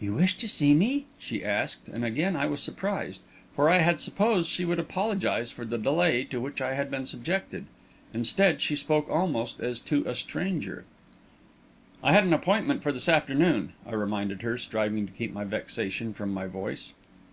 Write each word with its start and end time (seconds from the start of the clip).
"You 0.00 0.14
wished 0.14 0.40
to 0.40 0.48
see 0.48 0.74
me?" 0.74 1.04
she 1.16 1.44
asked; 1.44 1.86
and 1.86 2.04
again 2.04 2.34
I 2.34 2.44
was 2.46 2.60
surprised, 2.60 3.20
for 3.54 3.70
I 3.70 3.78
had 3.78 4.00
supposed 4.00 4.50
she 4.50 4.64
would 4.64 4.80
apologise 4.80 5.52
for 5.52 5.64
the 5.64 5.78
delay 5.78 6.24
to 6.24 6.40
which 6.40 6.60
I 6.60 6.74
had 6.74 6.90
been 6.90 7.06
subjected. 7.06 7.66
Instead, 8.12 8.60
she 8.60 8.74
spoke 8.74 9.08
almost 9.08 9.60
as 9.60 9.78
to 9.82 10.02
a 10.08 10.16
stranger. 10.16 10.86
"I 12.02 12.12
had 12.14 12.24
an 12.24 12.32
appointment 12.32 12.82
for 12.82 12.90
this 12.90 13.08
afternoon," 13.08 13.74
I 13.86 13.94
reminded 13.94 14.42
her, 14.42 14.58
striving 14.58 15.06
to 15.06 15.12
keep 15.12 15.32
my 15.32 15.44
vexation 15.44 16.12
from 16.14 16.34
my 16.34 16.48
voice. 16.48 16.92